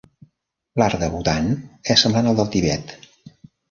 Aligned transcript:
L'art 0.83 1.03
de 1.03 1.11
Buthan 1.17 1.53
és 1.97 2.07
semblant 2.07 2.35
al 2.35 2.43
del 2.43 2.53
Tibet. 2.57 3.01